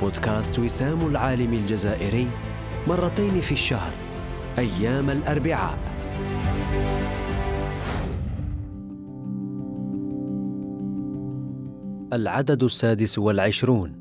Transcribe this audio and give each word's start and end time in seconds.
بودكاست 0.00 0.58
وسام 0.58 1.06
العالم 1.06 1.52
الجزائري 1.52 2.28
مرتين 2.88 3.40
في 3.40 3.52
الشهر 3.52 3.92
أيام 4.58 5.10
الأربعاء. 5.10 5.78
العدد 12.12 12.62
السادس 12.62 13.18
والعشرون 13.18 13.92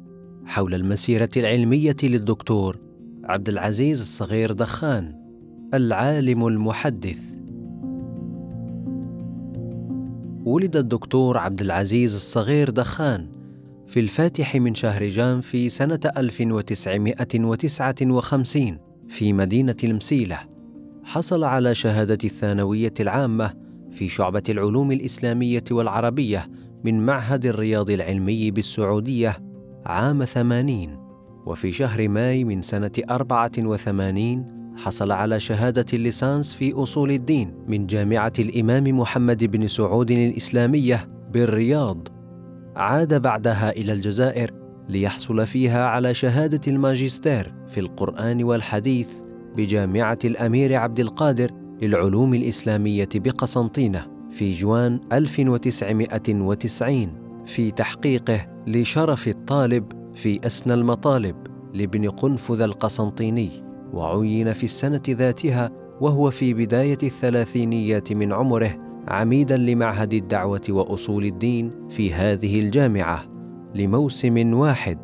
حول 0.45 0.73
المسيرة 0.73 1.29
العلمية 1.37 1.95
للدكتور 2.03 2.79
عبد 3.23 3.49
العزيز 3.49 4.01
الصغير 4.01 4.51
دخان 4.51 5.15
العالم 5.73 6.47
المحدث. 6.47 7.33
ولد 10.45 10.75
الدكتور 10.75 11.37
عبد 11.37 11.61
العزيز 11.61 12.15
الصغير 12.15 12.69
دخان 12.69 13.42
في 13.93 13.99
الفاتح 13.99 14.55
من 14.55 14.75
شهر 14.75 15.09
جانفي 15.09 15.69
سنة 15.69 15.99
1959 16.17 18.77
في 19.09 19.33
مدينة 19.33 19.75
المسيلة 19.83 20.39
حصل 21.03 21.43
على 21.43 21.75
شهادة 21.75 22.17
الثانوية 22.23 22.93
العامة 22.99 23.53
في 23.91 24.09
شعبة 24.09 24.43
العلوم 24.49 24.91
الإسلامية 24.91 25.63
والعربية 25.71 26.49
من 26.83 27.05
معهد 27.05 27.45
الرياض 27.45 27.89
العلمي 27.89 28.51
بالسعودية 28.51 29.37
عام 29.85 30.25
80 30.25 30.97
وفي 31.45 31.71
شهر 31.71 32.07
ماي 32.07 32.43
من 32.43 32.61
سنة 32.61 32.91
84 33.09 34.73
حصل 34.77 35.11
على 35.11 35.39
شهادة 35.39 35.85
الليسانس 35.93 36.53
في 36.53 36.73
أصول 36.73 37.11
الدين 37.11 37.53
من 37.67 37.87
جامعة 37.87 38.33
الإمام 38.39 38.99
محمد 38.99 39.43
بن 39.43 39.67
سعود 39.67 40.11
الإسلامية 40.11 41.09
بالرياض. 41.31 42.22
عاد 42.75 43.21
بعدها 43.21 43.71
إلى 43.71 43.93
الجزائر 43.93 44.51
ليحصل 44.89 45.47
فيها 45.47 45.85
على 45.85 46.13
شهادة 46.13 46.61
الماجستير 46.67 47.53
في 47.67 47.79
القرآن 47.79 48.43
والحديث 48.43 49.09
بجامعة 49.55 50.19
الأمير 50.25 50.75
عبد 50.75 50.99
القادر 50.99 51.51
للعلوم 51.81 52.33
الإسلامية 52.33 53.09
بقسنطينة 53.15 54.07
في 54.31 54.53
جوان 54.53 54.99
1990 55.13 57.23
في 57.45 57.71
تحقيقه 57.71 58.47
لشرف 58.67 59.27
الطالب 59.27 59.85
في 60.15 60.39
أسنى 60.45 60.73
المطالب 60.73 61.35
لابن 61.73 62.09
قنفذ 62.09 62.61
القسنطيني 62.61 63.63
وعين 63.93 64.53
في 64.53 64.63
السنة 64.63 65.01
ذاتها 65.09 65.71
وهو 66.01 66.31
في 66.31 66.53
بداية 66.53 66.97
الثلاثينيات 67.03 68.13
من 68.13 68.33
عمره 68.33 68.82
عميدا 69.07 69.57
لمعهد 69.57 70.13
الدعوة 70.13 70.61
وأصول 70.69 71.25
الدين 71.25 71.71
في 71.89 72.13
هذه 72.13 72.59
الجامعة 72.59 73.25
لموسم 73.75 74.53
واحد 74.53 74.97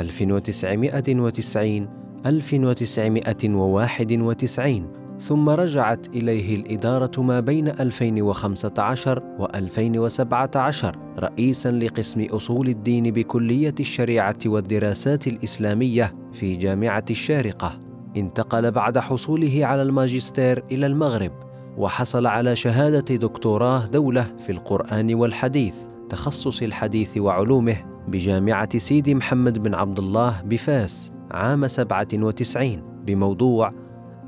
1990 0.00 1.88
1991 2.26 5.04
ثم 5.20 5.48
رجعت 5.48 6.08
إليه 6.08 6.56
الإدارة 6.56 7.22
ما 7.22 7.40
بين 7.40 7.68
2015 7.68 9.22
و 9.38 9.44
2017 9.44 10.96
رئيسا 11.18 11.70
لقسم 11.70 12.26
أصول 12.30 12.68
الدين 12.68 13.10
بكلية 13.10 13.74
الشريعة 13.80 14.38
والدراسات 14.46 15.26
الإسلامية 15.26 16.14
في 16.32 16.56
جامعة 16.56 17.04
الشارقة. 17.10 17.80
انتقل 18.16 18.70
بعد 18.70 18.98
حصوله 18.98 19.66
على 19.66 19.82
الماجستير 19.82 20.64
إلى 20.72 20.86
المغرب. 20.86 21.43
وحصل 21.76 22.26
على 22.26 22.56
شهادة 22.56 23.16
دكتوراه 23.16 23.86
دولة 23.86 24.36
في 24.46 24.52
القرآن 24.52 25.14
والحديث 25.14 25.76
تخصص 26.08 26.62
الحديث 26.62 27.18
وعلومه 27.18 27.76
بجامعة 28.08 28.78
سيدي 28.78 29.14
محمد 29.14 29.58
بن 29.58 29.74
عبد 29.74 29.98
الله 29.98 30.42
بفاس 30.42 31.12
عام 31.30 31.68
97 31.68 32.82
بموضوع 33.06 33.72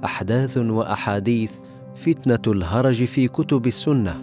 أحداث 0.04 0.58
وأحاديث 0.58 1.52
فتنة 1.94 2.52
الهرج 2.52 3.04
في 3.04 3.28
كتب 3.28 3.66
السنة. 3.66 4.22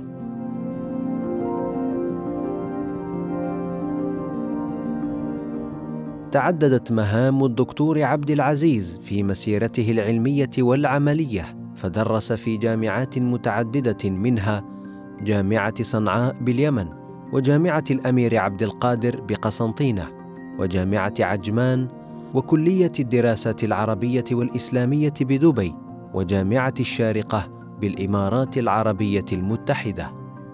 تعددت 6.31 6.91
مهام 6.91 7.45
الدكتور 7.45 8.03
عبد 8.03 8.31
العزيز 8.31 8.99
في 9.03 9.23
مسيرته 9.23 9.91
العلمية 9.91 10.49
والعملية. 10.59 11.62
فدرس 11.83 12.33
في 12.33 12.57
جامعات 12.57 13.19
متعددة 13.19 14.09
منها 14.09 14.63
جامعة 15.21 15.83
صنعاء 15.83 16.35
باليمن 16.41 16.87
وجامعة 17.33 17.83
الأمير 17.91 18.37
عبد 18.37 18.63
القادر 18.63 19.21
بقسنطينة 19.21 20.07
وجامعة 20.59 21.13
عجمان 21.19 21.87
وكلية 22.33 22.91
الدراسات 22.99 23.63
العربية 23.63 24.23
والإسلامية 24.31 25.13
بدبي 25.21 25.75
وجامعة 26.13 26.73
الشارقة 26.79 27.47
بالإمارات 27.81 28.57
العربية 28.57 29.25
المتحدة. 29.33 30.13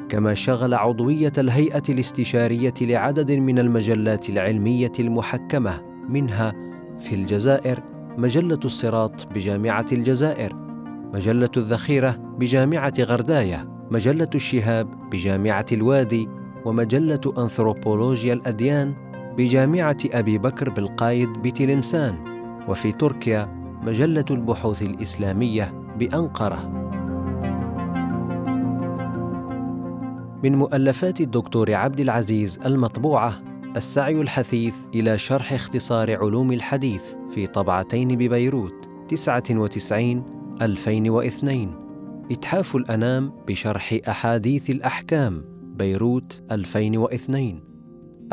كما 0.09 0.33
شغل 0.33 0.73
عضوية 0.73 1.33
الهيئة 1.37 1.83
الاستشارية 1.89 2.73
لعدد 2.81 3.31
من 3.31 3.59
المجلات 3.59 4.29
العلمية 4.29 4.91
المحكمة 4.99 5.81
منها 6.09 6.53
في 6.99 7.15
الجزائر 7.15 7.83
مجلة 8.17 8.59
الصراط 8.65 9.27
بجامعة 9.33 9.85
الجزائر. 9.91 10.68
مجلة 11.13 11.49
الذخيرة 11.57 12.11
بجامعة 12.11 12.93
غرداية 12.99 13.69
مجلة 13.91 14.29
الشهاب 14.35 15.09
بجامعة 15.09 15.65
الوادي 15.71 16.29
ومجلة 16.65 17.21
أنثروبولوجيا 17.37 18.33
الأديان 18.33 18.93
بجامعة 19.37 19.97
أبي 20.05 20.37
بكر 20.37 20.69
بالقايد 20.69 21.29
بتلمسان 21.29 22.15
وفي 22.67 22.91
تركيا 22.91 23.59
مجلة 23.83 24.25
البحوث 24.31 24.81
الإسلامية 24.81 25.73
بأنقرة. 25.97 26.89
من 30.43 30.55
مؤلفات 30.55 31.21
الدكتور 31.21 31.73
عبد 31.73 31.99
العزيز 31.99 32.59
المطبوعة 32.65 33.33
السعي 33.75 34.21
الحثيث 34.21 34.75
إلى 34.95 35.17
شرح 35.17 35.53
اختصار 35.53 36.17
علوم 36.17 36.51
الحديث 36.51 37.03
في 37.31 37.47
طبعتين 37.47 38.07
ببيروت 38.07 38.89
99 39.09 40.38
2002 40.61 41.71
إتحاف 42.31 42.75
الأنام 42.75 43.31
بشرح 43.47 43.99
أحاديث 44.07 44.69
الأحكام 44.69 45.43
بيروت 45.77 46.41
2002 46.51 47.69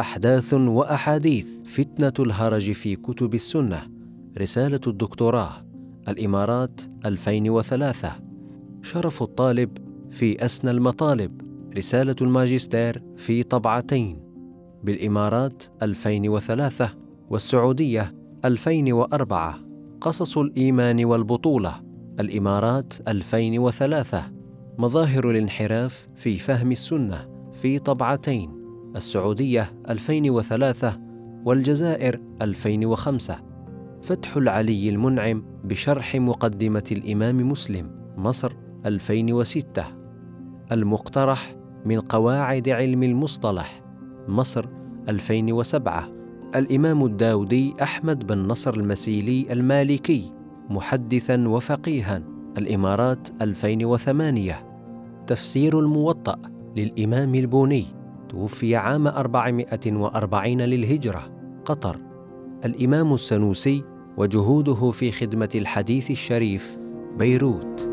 أحداث 0.00 0.54
وأحاديث 0.54 1.48
فتنة 1.64 2.12
الهرج 2.18 2.72
في 2.72 2.96
كتب 2.96 3.34
السنة. 3.34 3.82
رسالة 4.38 4.80
الدكتوراه. 4.86 5.52
الإمارات 6.08 6.80
2003 7.06 8.12
شرف 8.82 9.22
الطالب 9.22 9.78
في 10.10 10.44
أسنى 10.44 10.70
المطالب. 10.70 11.40
رسالة 11.76 12.16
الماجستير 12.20 13.02
في 13.16 13.42
طبعتين. 13.42 14.20
بالإمارات 14.84 15.62
2003 15.82 16.90
والسعودية 17.30 18.12
2004 18.44 19.58
قصص 20.00 20.38
الإيمان 20.38 21.04
والبطولة. 21.04 21.85
الإمارات 22.20 22.94
2003 23.08 24.22
مظاهر 24.78 25.30
الانحراف 25.30 26.08
في 26.14 26.38
فهم 26.38 26.72
السنة 26.72 27.28
في 27.52 27.78
طبعتين 27.78 28.50
السعودية 28.96 29.72
2003 29.90 31.00
والجزائر 31.44 32.20
2005 32.42 33.36
فتح 34.02 34.36
العلي 34.36 34.88
المنعم 34.88 35.44
بشرح 35.64 36.16
مقدمة 36.16 36.84
الإمام 36.92 37.50
مسلم 37.50 37.90
مصر 38.16 38.52
2006 38.86 39.84
المقترح 40.72 41.56
من 41.84 42.00
قواعد 42.00 42.68
علم 42.68 43.02
المصطلح 43.02 43.82
مصر 44.28 44.68
2007 45.08 46.08
الإمام 46.56 47.04
الداودي 47.04 47.74
أحمد 47.82 48.26
بن 48.26 48.38
نصر 48.38 48.74
المسيلي 48.74 49.52
المالكي 49.52 50.35
محدثا 50.70 51.48
وفقيها 51.48 52.22
الإمارات 52.58 53.28
2008 53.42 54.66
تفسير 55.26 55.80
الموطأ 55.80 56.36
للإمام 56.76 57.34
البوني 57.34 57.86
توفي 58.28 58.76
عام 58.76 59.06
440 59.06 60.60
للهجرة 60.60 61.22
قطر. 61.64 62.00
الإمام 62.64 63.14
السنوسي 63.14 63.84
وجهوده 64.16 64.90
في 64.90 65.12
خدمة 65.12 65.48
الحديث 65.54 66.10
الشريف 66.10 66.78
بيروت. 67.18 67.90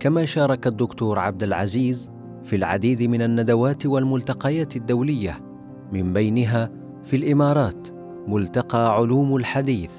كما 0.00 0.24
شارك 0.24 0.66
الدكتور 0.66 1.18
عبد 1.18 1.42
العزيز 1.42 2.10
في 2.44 2.56
العديد 2.56 3.02
من 3.02 3.22
الندوات 3.22 3.86
والملتقيات 3.86 4.76
الدولية 4.76 5.40
من 5.92 6.12
بينها 6.12 6.70
في 7.04 7.16
الإمارات. 7.16 7.97
ملتقى 8.28 8.96
علوم 8.96 9.36
الحديث 9.36 9.90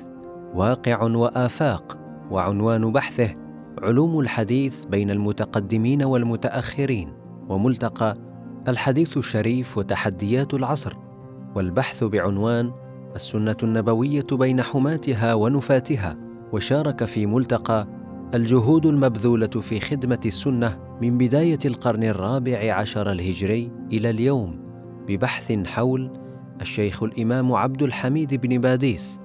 واقع 0.55 1.03
وآفاق 1.03 1.99
وعنوان 2.31 2.91
بحثه 2.91 3.33
علوم 3.81 4.19
الحديث 4.19 4.85
بين 4.85 5.11
المتقدمين 5.11 6.03
والمتأخرين 6.03 7.13
وملتقى 7.49 8.17
الحديث 8.67 9.17
الشريف 9.17 9.77
وتحديات 9.77 10.53
العصر 10.53 10.93
والبحث 11.55 12.03
بعنوان 12.03 12.71
السنة 13.15 13.57
النبوية 13.63 14.27
بين 14.31 14.61
حماتها 14.61 15.33
ونفاتها 15.33 16.17
وشارك 16.53 17.05
في 17.05 17.25
ملتقى 17.25 17.87
الجهود 18.33 18.85
المبذولة 18.85 19.47
في 19.47 19.79
خدمة 19.79 20.19
السنة 20.25 20.79
من 21.01 21.17
بداية 21.17 21.59
القرن 21.65 22.03
الرابع 22.03 22.73
عشر 22.73 23.11
الهجري 23.11 23.71
إلى 23.91 24.09
اليوم 24.09 24.59
ببحث 25.07 25.51
حول 25.51 26.28
الشيخ 26.61 27.03
الإمام 27.03 27.53
عبد 27.53 27.81
الحميد 27.81 28.33
بن 28.33 28.61
باديس 28.61 29.19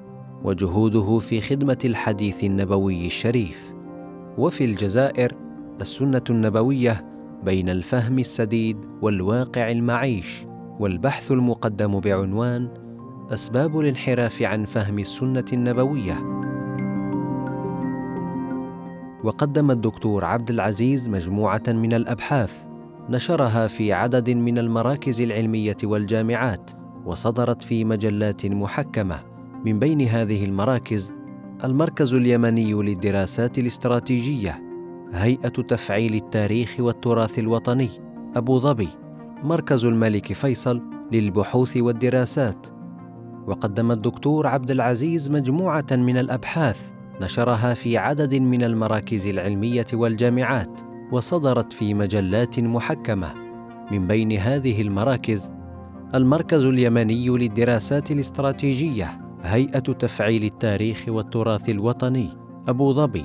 وجهوده 0.44 1.18
في 1.18 1.40
خدمة 1.40 1.78
الحديث 1.84 2.44
النبوي 2.44 3.06
الشريف. 3.06 3.72
وفي 4.38 4.64
الجزائر 4.64 5.32
السنة 5.80 6.22
النبوية 6.30 7.06
بين 7.44 7.68
الفهم 7.68 8.18
السديد 8.18 8.76
والواقع 9.02 9.70
المعيش 9.70 10.44
والبحث 10.80 11.32
المقدم 11.32 12.00
بعنوان 12.00 12.68
أسباب 13.30 13.80
الانحراف 13.80 14.42
عن 14.42 14.64
فهم 14.64 14.98
السنة 14.98 15.44
النبوية. 15.52 16.14
وقدم 19.24 19.70
الدكتور 19.70 20.24
عبد 20.24 20.50
العزيز 20.50 21.08
مجموعة 21.08 21.62
من 21.68 21.92
الأبحاث 21.92 22.64
نشرها 23.08 23.66
في 23.66 23.92
عدد 23.92 24.30
من 24.30 24.58
المراكز 24.58 25.20
العلمية 25.20 25.76
والجامعات. 25.84 26.83
وصدرت 27.06 27.62
في 27.62 27.84
مجلات 27.84 28.46
محكمة. 28.46 29.20
من 29.64 29.78
بين 29.78 30.00
هذه 30.00 30.44
المراكز 30.44 31.14
المركز 31.64 32.14
اليمني 32.14 32.72
للدراسات 32.72 33.58
الاستراتيجية 33.58 34.62
هيئة 35.12 35.48
تفعيل 35.48 36.14
التاريخ 36.14 36.76
والتراث 36.78 37.38
الوطني 37.38 37.90
أبو 38.36 38.58
ظبي. 38.58 38.88
مركز 39.42 39.84
الملك 39.84 40.32
فيصل 40.32 40.82
للبحوث 41.12 41.76
والدراسات. 41.76 42.66
وقدم 43.46 43.92
الدكتور 43.92 44.46
عبد 44.46 44.70
العزيز 44.70 45.30
مجموعة 45.30 45.86
من 45.92 46.18
الأبحاث 46.18 46.90
نشرها 47.20 47.74
في 47.74 47.98
عدد 47.98 48.34
من 48.34 48.62
المراكز 48.62 49.26
العلمية 49.26 49.86
والجامعات 49.92 50.80
وصدرت 51.12 51.72
في 51.72 51.94
مجلات 51.94 52.60
محكمة. 52.60 53.34
من 53.90 54.06
بين 54.06 54.32
هذه 54.32 54.82
المراكز 54.82 55.50
المركز 56.14 56.64
اليمني 56.64 57.28
للدراسات 57.28 58.10
الاستراتيجية 58.10 59.20
هيئة 59.42 59.78
تفعيل 59.78 60.44
التاريخ 60.44 61.04
والتراث 61.08 61.68
الوطني 61.68 62.28
أبو 62.68 62.92
ظبي. 62.92 63.24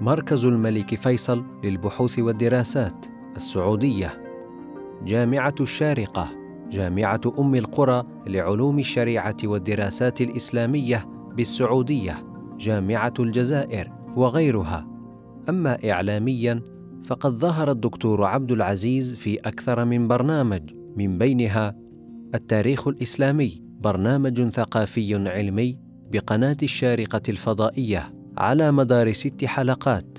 مركز 0.00 0.44
الملك 0.44 0.94
فيصل 0.94 1.44
للبحوث 1.64 2.18
والدراسات 2.18 3.06
السعودية. 3.36 4.22
جامعة 5.04 5.54
الشارقة 5.60 6.28
جامعة 6.70 7.20
أم 7.38 7.54
القرى 7.54 8.02
لعلوم 8.26 8.78
الشريعة 8.78 9.36
والدراسات 9.44 10.20
الإسلامية 10.20 11.06
بالسعودية 11.36 12.26
جامعة 12.58 13.14
الجزائر 13.18 13.92
وغيرها. 14.16 14.86
أما 15.48 15.90
اعلاميا 15.90 16.62
فقد 17.04 17.32
ظهر 17.32 17.70
الدكتور 17.70 18.24
عبد 18.24 18.52
العزيز 18.52 19.14
في 19.14 19.38
أكثر 19.38 19.84
من 19.84 20.08
برنامج. 20.08 20.79
من 20.96 21.18
بينها 21.18 21.76
التاريخ 22.34 22.88
الإسلامي 22.88 23.62
برنامج 23.80 24.48
ثقافي 24.50 25.28
علمي 25.28 25.78
بقناة 26.12 26.56
الشارقة 26.62 27.22
الفضائية 27.28 28.14
على 28.38 28.72
مدار 28.72 29.12
ست 29.12 29.44
حلقات. 29.44 30.18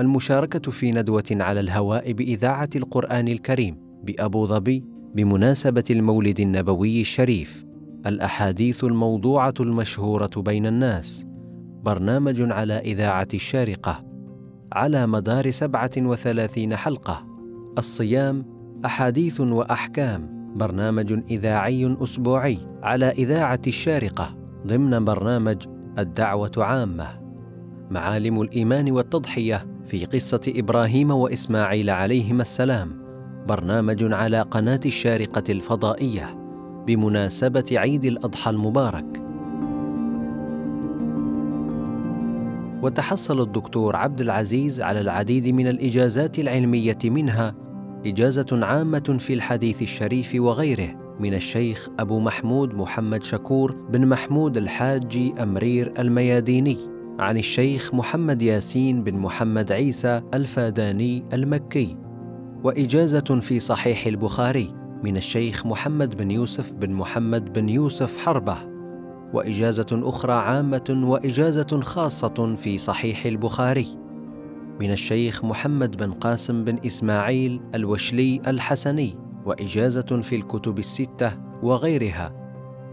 المشاركة 0.00 0.70
في 0.70 0.92
ندوة 0.92 1.24
على 1.30 1.60
الهواء 1.60 2.12
بإذاعة 2.12 2.68
القرآن 2.76 3.28
الكريم 3.28 3.78
بأبو 4.04 4.46
ظبي 4.46 4.84
بمناسبة 5.14 5.84
المولد 5.90 6.40
النبوي 6.40 7.00
الشريف. 7.00 7.64
الأحاديث 8.06 8.84
الموضوعة 8.84 9.54
المشهورة 9.60 10.30
بين 10.36 10.66
الناس. 10.66 11.26
برنامج 11.82 12.52
على 12.52 12.74
إذاعة 12.74 13.28
الشارقة 13.34 14.04
على 14.72 15.06
مدار 15.06 15.50
سبعة 15.50 15.90
وثلاثين 15.96 16.76
حلقة. 16.76 17.26
الصيام 17.78 18.55
أحاديث 18.84 19.40
وأحكام. 19.40 20.36
برنامج 20.56 21.12
إذاعي 21.30 21.96
أسبوعي 22.02 22.58
على 22.82 23.10
إذاعة 23.10 23.60
الشارقة 23.66 24.36
ضمن 24.66 25.04
برنامج 25.04 25.56
الدعوة 25.98 26.52
عامة. 26.56 27.06
معالم 27.90 28.40
الإيمان 28.40 28.90
والتضحية 28.90 29.66
في 29.86 30.04
قصة 30.04 30.40
إبراهيم 30.48 31.10
وإسماعيل 31.10 31.90
عليهما 31.90 32.42
السلام. 32.42 33.06
برنامج 33.48 34.12
على 34.12 34.42
قناة 34.42 34.80
الشارقة 34.86 35.44
الفضائية 35.50 36.38
بمناسبة 36.86 37.64
عيد 37.72 38.04
الأضحى 38.04 38.50
المبارك. 38.50 39.22
وتحصل 42.82 43.40
الدكتور 43.40 43.96
عبد 43.96 44.20
العزيز 44.20 44.80
على 44.80 45.00
العديد 45.00 45.46
من 45.46 45.66
الإجازات 45.66 46.38
العلمية 46.38 46.98
منها 47.04 47.65
إجازة 48.06 48.46
عامة 48.52 49.16
في 49.18 49.34
الحديث 49.34 49.82
الشريف 49.82 50.32
وغيره 50.34 51.16
من 51.20 51.34
الشيخ 51.34 51.88
أبو 51.98 52.20
محمود 52.20 52.74
محمد 52.74 53.22
شكور 53.22 53.72
بن 53.72 54.06
محمود 54.06 54.56
الحاجي 54.56 55.34
أمرير 55.42 55.92
المياديني 55.98 56.76
عن 57.18 57.36
الشيخ 57.36 57.94
محمد 57.94 58.42
ياسين 58.42 59.04
بن 59.04 59.16
محمد 59.16 59.72
عيسى 59.72 60.22
الفاداني 60.34 61.24
المكي. 61.32 61.96
وإجازة 62.64 63.40
في 63.40 63.60
صحيح 63.60 64.06
البخاري 64.06 64.74
من 65.04 65.16
الشيخ 65.16 65.66
محمد 65.66 66.16
بن 66.16 66.30
يوسف 66.30 66.72
بن 66.72 66.92
محمد 66.92 67.52
بن 67.52 67.68
يوسف 67.68 68.18
حربة. 68.18 68.56
وإجازة 69.34 69.86
أخرى 69.92 70.32
عامة 70.32 71.02
وإجازة 71.04 71.80
خاصة 71.80 72.54
في 72.54 72.78
صحيح 72.78 73.26
البخاري. 73.26 74.05
من 74.80 74.92
الشيخ 74.92 75.44
محمد 75.44 75.96
بن 75.96 76.12
قاسم 76.12 76.64
بن 76.64 76.78
إسماعيل 76.86 77.60
الوشلي 77.74 78.40
الحسني 78.46 79.14
وإجازة 79.46 80.20
في 80.22 80.36
الكتب 80.36 80.78
الستة 80.78 81.32
وغيرها. 81.62 82.32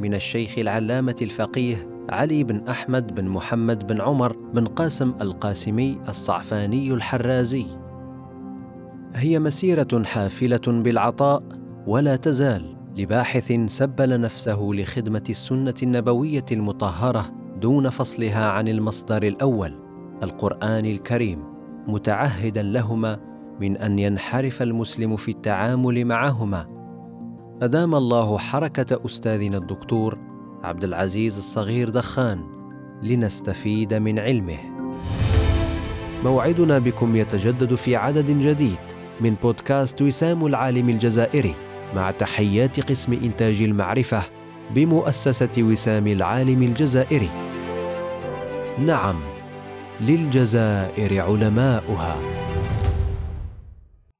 من 0.01 0.13
الشيخ 0.13 0.57
العلامة 0.57 1.15
الفقيه 1.21 1.89
علي 2.09 2.43
بن 2.43 2.67
أحمد 2.67 3.15
بن 3.15 3.25
محمد 3.27 3.87
بن 3.87 4.01
عمر 4.01 4.37
بن 4.53 4.65
قاسم 4.65 5.13
القاسمي 5.21 5.99
الصعفاني 6.09 6.93
الحرازي. 6.93 7.65
هي 9.15 9.39
مسيرة 9.39 10.03
حافلة 10.03 10.61
بالعطاء 10.67 11.43
ولا 11.87 12.15
تزال 12.15 12.75
لباحث 12.97 13.53
سبل 13.65 14.21
نفسه 14.21 14.69
لخدمة 14.73 15.23
السنة 15.29 15.75
النبوية 15.83 16.45
المطهرة 16.51 17.31
دون 17.61 17.89
فصلها 17.89 18.49
عن 18.49 18.67
المصدر 18.67 19.23
الأول 19.23 19.73
القرآن 20.23 20.85
الكريم. 20.85 21.52
متعهدا 21.87 22.61
لهما 22.61 23.19
من 23.59 23.77
أن 23.77 23.99
ينحرف 23.99 24.61
المسلم 24.61 25.15
في 25.15 25.31
التعامل 25.31 26.05
معهما 26.05 26.67
أدام 27.61 27.95
الله 27.95 28.37
حركة 28.37 29.05
أستاذنا 29.05 29.57
الدكتور 29.57 30.17
عبد 30.63 30.83
العزيز 30.83 31.37
الصغير 31.37 31.89
دخان 31.89 32.39
لنستفيد 33.03 33.93
من 33.93 34.19
علمه 34.19 34.57
موعدنا 36.23 36.79
بكم 36.79 37.15
يتجدد 37.15 37.75
في 37.75 37.95
عدد 37.95 38.31
جديد 38.31 38.77
من 39.21 39.35
بودكاست 39.43 40.01
وسام 40.01 40.45
العالم 40.45 40.89
الجزائري 40.89 41.55
مع 41.95 42.11
تحيات 42.11 42.79
قسم 42.79 43.13
إنتاج 43.13 43.61
المعرفة 43.61 44.23
بمؤسسة 44.75 45.51
وسام 45.59 46.07
العالم 46.07 46.63
الجزائري. 46.63 47.29
نعم، 48.79 49.15
للجزائر 50.01 51.21
علماؤها. 51.21 52.42